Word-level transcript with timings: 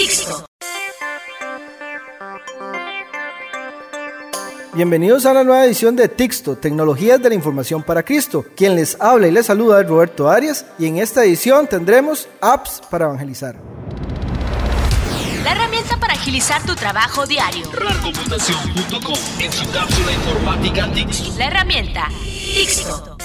Tixto. 0.00 0.46
Bienvenidos 4.72 5.26
a 5.26 5.34
la 5.34 5.44
nueva 5.44 5.66
edición 5.66 5.94
de 5.94 6.08
Tixto, 6.08 6.56
Tecnologías 6.56 7.20
de 7.20 7.28
la 7.28 7.34
Información 7.34 7.82
para 7.82 8.02
Cristo. 8.02 8.46
Quien 8.56 8.76
les 8.76 8.98
habla 8.98 9.28
y 9.28 9.30
les 9.30 9.44
saluda 9.44 9.78
es 9.82 9.86
Roberto 9.86 10.30
Arias 10.30 10.64
y 10.78 10.86
en 10.86 10.96
esta 10.96 11.22
edición 11.22 11.66
tendremos 11.66 12.28
apps 12.40 12.80
para 12.90 13.04
evangelizar. 13.04 13.56
La 15.44 15.52
herramienta 15.52 15.98
para 15.98 16.14
agilizar 16.14 16.64
tu 16.64 16.74
trabajo 16.74 17.26
diario. 17.26 17.70
RARcomputación.com 17.70 19.18
en 19.38 19.52
su 19.52 19.70
cápsula 19.70 20.12
informática 20.12 20.90
Tixto. 20.94 21.36
La 21.36 21.48
herramienta 21.48 22.08
Tixto. 22.54 23.19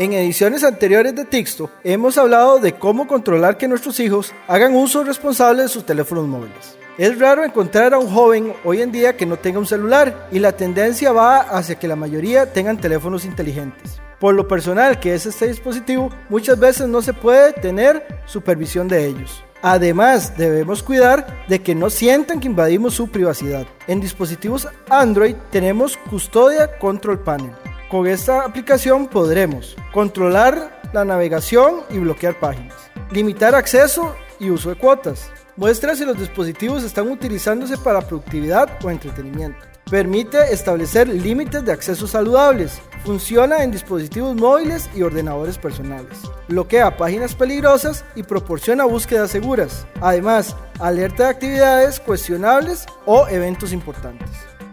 En 0.00 0.14
ediciones 0.14 0.64
anteriores 0.64 1.14
de 1.14 1.26
Tixto 1.26 1.70
hemos 1.84 2.16
hablado 2.16 2.58
de 2.58 2.72
cómo 2.72 3.06
controlar 3.06 3.58
que 3.58 3.68
nuestros 3.68 4.00
hijos 4.00 4.32
hagan 4.48 4.74
uso 4.74 5.04
responsable 5.04 5.60
de 5.60 5.68
sus 5.68 5.84
teléfonos 5.84 6.26
móviles. 6.26 6.78
Es 6.96 7.18
raro 7.18 7.44
encontrar 7.44 7.92
a 7.92 7.98
un 7.98 8.08
joven 8.08 8.54
hoy 8.64 8.80
en 8.80 8.92
día 8.92 9.18
que 9.18 9.26
no 9.26 9.36
tenga 9.36 9.58
un 9.58 9.66
celular 9.66 10.26
y 10.32 10.38
la 10.38 10.52
tendencia 10.52 11.12
va 11.12 11.40
hacia 11.40 11.78
que 11.78 11.86
la 11.86 11.96
mayoría 11.96 12.50
tengan 12.50 12.80
teléfonos 12.80 13.26
inteligentes. 13.26 14.00
Por 14.18 14.34
lo 14.34 14.48
personal 14.48 14.98
que 15.00 15.12
es 15.12 15.26
este 15.26 15.48
dispositivo, 15.48 16.08
muchas 16.30 16.58
veces 16.58 16.88
no 16.88 17.02
se 17.02 17.12
puede 17.12 17.52
tener 17.52 18.22
supervisión 18.24 18.88
de 18.88 19.04
ellos. 19.04 19.44
Además, 19.60 20.34
debemos 20.38 20.82
cuidar 20.82 21.44
de 21.46 21.60
que 21.60 21.74
no 21.74 21.90
sientan 21.90 22.40
que 22.40 22.48
invadimos 22.48 22.94
su 22.94 23.08
privacidad. 23.10 23.66
En 23.86 24.00
dispositivos 24.00 24.66
Android 24.88 25.34
tenemos 25.50 25.98
Custodia 26.08 26.78
Control 26.78 27.18
Panel. 27.18 27.52
Con 27.90 28.06
esta 28.06 28.44
aplicación 28.44 29.08
podremos 29.08 29.76
controlar 29.92 30.80
la 30.92 31.04
navegación 31.04 31.80
y 31.90 31.98
bloquear 31.98 32.38
páginas, 32.38 32.76
limitar 33.10 33.56
acceso 33.56 34.14
y 34.38 34.48
uso 34.48 34.68
de 34.68 34.76
cuotas, 34.76 35.32
muestra 35.56 35.96
si 35.96 36.04
los 36.04 36.16
dispositivos 36.16 36.84
están 36.84 37.10
utilizándose 37.10 37.76
para 37.76 38.00
productividad 38.00 38.78
o 38.84 38.90
entretenimiento. 38.90 39.58
Permite 39.90 40.52
establecer 40.52 41.08
límites 41.08 41.64
de 41.64 41.72
acceso 41.72 42.06
saludables. 42.06 42.80
Funciona 43.04 43.64
en 43.64 43.72
dispositivos 43.72 44.36
móviles 44.36 44.88
y 44.94 45.02
ordenadores 45.02 45.58
personales. 45.58 46.16
Bloquea 46.46 46.96
páginas 46.96 47.34
peligrosas 47.34 48.04
y 48.14 48.22
proporciona 48.22 48.84
búsquedas 48.84 49.32
seguras. 49.32 49.84
Además, 50.00 50.54
alerta 50.78 51.24
de 51.24 51.30
actividades 51.30 51.98
cuestionables 51.98 52.86
o 53.04 53.26
eventos 53.26 53.72
importantes. 53.72 54.30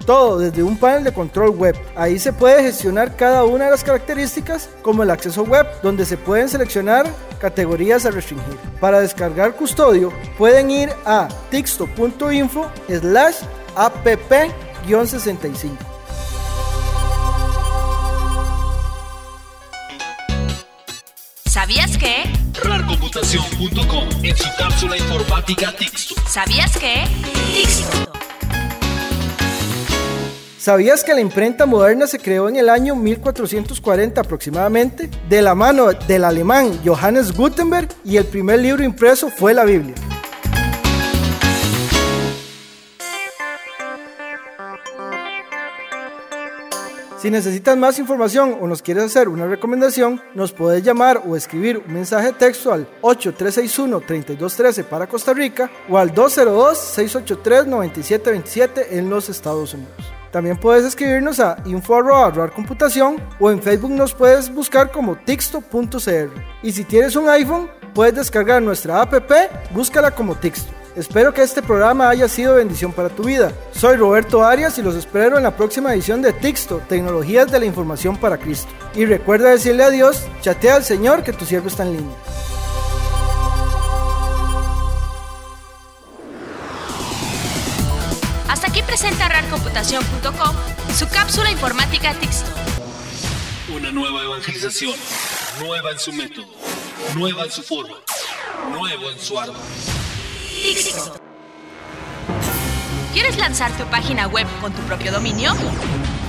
Todo 0.07 0.39
desde 0.39 0.63
un 0.63 0.77
panel 0.77 1.03
de 1.03 1.11
control 1.11 1.49
web. 1.49 1.75
Ahí 1.95 2.17
se 2.17 2.31
puede 2.31 2.63
gestionar 2.63 3.17
cada 3.17 3.43
una 3.43 3.65
de 3.65 3.71
las 3.71 3.83
características 3.83 4.69
como 4.81 5.03
el 5.03 5.11
acceso 5.11 5.43
web, 5.43 5.67
donde 5.83 6.05
se 6.05 6.15
pueden 6.15 6.47
seleccionar 6.47 7.05
categorías 7.39 8.05
a 8.05 8.11
restringir. 8.11 8.57
Para 8.79 9.01
descargar 9.01 9.53
custodio 9.55 10.13
pueden 10.37 10.71
ir 10.71 10.89
a 11.05 11.27
tixto.info 11.51 12.71
slash 12.87 13.35
app-65. 13.75 15.71
¿Sabías 21.45 21.97
que? 21.97 22.23
RARcomputación.com 22.63 24.09
en 24.23 24.37
su 24.37 24.47
cápsula 24.57 24.95
informática 24.95 25.75
Tixto. 25.75 26.15
¿Sabías 26.29 26.77
que? 26.77 27.03
Tixto. 27.53 28.16
¿Sabías 30.67 31.03
que 31.05 31.13
la 31.13 31.21
imprenta 31.21 31.65
moderna 31.65 32.07
se 32.07 32.19
creó 32.19 32.49
en 32.49 32.57
el 32.57 32.67
año 32.67 32.93
1440 32.93 34.19
aproximadamente? 34.19 35.09
De 35.29 35.41
la 35.41 35.55
mano 35.55 35.93
del 35.93 36.25
alemán 36.25 36.77
Johannes 36.83 37.31
Gutenberg 37.31 37.87
y 38.03 38.17
el 38.17 38.25
primer 38.25 38.59
libro 38.59 38.83
impreso 38.83 39.29
fue 39.29 39.53
la 39.53 39.63
Biblia. 39.63 39.95
Si 47.17 47.31
necesitas 47.31 47.77
más 47.77 47.97
información 47.97 48.57
o 48.59 48.67
nos 48.67 48.81
quieres 48.81 49.05
hacer 49.05 49.29
una 49.29 49.47
recomendación, 49.47 50.21
nos 50.35 50.51
puedes 50.51 50.83
llamar 50.83 51.23
o 51.25 51.37
escribir 51.37 51.77
un 51.77 51.93
mensaje 51.93 52.27
de 52.27 52.33
texto 52.33 52.73
al 52.73 52.89
8361-3213 53.03 54.83
para 54.83 55.07
Costa 55.07 55.33
Rica 55.33 55.71
o 55.87 55.97
al 55.97 56.13
202-683-9727 56.13 58.87
en 58.89 59.09
los 59.09 59.29
Estados 59.29 59.73
Unidos. 59.73 60.16
También 60.37 60.55
puedes 60.55 60.85
escribirnos 60.85 61.39
a 61.39 61.57
info.computación 61.65 63.19
o 63.39 63.49
en 63.49 63.59
Facebook 63.59 63.89
nos 63.89 64.13
puedes 64.13 64.53
buscar 64.53 64.91
como 64.91 65.15
tixto.cr. 65.15 66.29
Y 66.61 66.71
si 66.71 66.83
tienes 66.83 67.15
un 67.15 67.27
iPhone, 67.27 67.67
puedes 67.95 68.13
descargar 68.13 68.61
nuestra 68.61 69.01
app, 69.01 69.15
búscala 69.71 70.11
como 70.11 70.35
Tixto. 70.35 70.71
Espero 70.95 71.33
que 71.33 71.41
este 71.41 71.63
programa 71.63 72.07
haya 72.07 72.27
sido 72.27 72.53
bendición 72.53 72.93
para 72.93 73.09
tu 73.09 73.23
vida. 73.23 73.51
Soy 73.71 73.95
Roberto 73.95 74.43
Arias 74.45 74.77
y 74.77 74.83
los 74.83 74.93
espero 74.93 75.37
en 75.37 75.43
la 75.43 75.57
próxima 75.57 75.91
edición 75.91 76.21
de 76.21 76.33
Tixto, 76.33 76.83
Tecnologías 76.87 77.51
de 77.51 77.57
la 77.57 77.65
Información 77.65 78.15
para 78.15 78.37
Cristo. 78.37 78.69
Y 78.93 79.05
recuerda 79.05 79.49
decirle 79.49 79.85
a 79.85 79.89
Dios, 79.89 80.27
chatea 80.41 80.75
al 80.75 80.83
Señor 80.83 81.23
que 81.23 81.33
tu 81.33 81.45
siervo 81.45 81.67
está 81.67 81.81
en. 81.81 82.36
Aquí 88.77 88.85
presenta 88.85 89.27
RARcomputación.com 89.27 90.55
su 90.93 91.09
cápsula 91.09 91.49
informática 91.49 92.13
Tixto. 92.13 92.51
Una 93.73 93.91
nueva 93.91 94.21
evangelización, 94.21 94.93
nueva 95.59 95.91
en 95.91 95.99
su 95.99 96.13
método, 96.13 96.47
nueva 97.15 97.45
en 97.45 97.51
su 97.51 97.63
forma, 97.63 97.95
nuevo 98.71 99.09
en 99.09 99.19
su 99.19 99.39
ardor. 99.39 99.55
Tixto. 100.61 101.19
¿Quieres 103.13 103.37
lanzar 103.37 103.75
tu 103.77 103.83
página 103.85 104.27
web 104.27 104.45
con 104.61 104.71
tu 104.73 104.81
propio 104.83 105.11
dominio? 105.11 105.55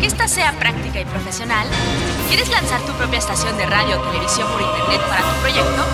Que 0.01 0.07
esta 0.07 0.27
sea 0.27 0.59
práctica 0.59 1.01
y 1.01 1.05
profesional. 1.05 1.67
¿Quieres 2.29 2.49
lanzar 2.49 2.81
tu 2.87 2.93
propia 2.93 3.19
estación 3.19 3.59
de 3.59 3.67
radio 3.67 4.01
o 4.01 4.09
televisión 4.09 4.51
por 4.51 4.63
internet 4.63 5.01
para 5.07 5.21
tu 5.21 5.41
proyecto? 5.41 5.85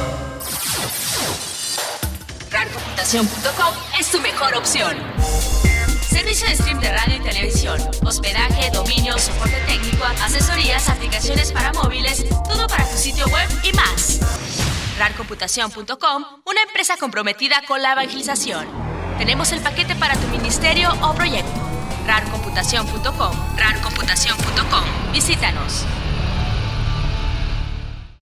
RARcomputación.com 2.52 3.74
es 3.98 4.10
tu 4.10 4.20
mejor 4.20 4.54
opción. 4.54 5.73
Servicio 6.14 6.46
de 6.46 6.54
stream 6.54 6.78
de 6.78 6.92
radio 6.92 7.16
y 7.16 7.20
televisión, 7.20 7.76
hospedaje, 8.06 8.70
dominio, 8.70 9.18
soporte 9.18 9.60
técnico, 9.66 10.04
asesorías, 10.22 10.88
aplicaciones 10.88 11.50
para 11.50 11.72
móviles, 11.72 12.24
todo 12.48 12.68
para 12.68 12.88
tu 12.88 12.96
sitio 12.96 13.26
web 13.26 13.48
y 13.64 13.72
más. 13.72 14.20
RARcomputación.com, 14.96 16.24
una 16.44 16.62
empresa 16.62 16.96
comprometida 16.98 17.62
con 17.66 17.82
la 17.82 17.94
evangelización. 17.94 18.64
Tenemos 19.18 19.50
el 19.50 19.60
paquete 19.60 19.96
para 19.96 20.14
tu 20.14 20.28
ministerio 20.28 20.90
o 21.02 21.14
proyecto. 21.14 21.60
RARcomputación.com, 22.06 23.56
RARcomputación.com. 23.56 25.12
Visítanos. 25.12 25.84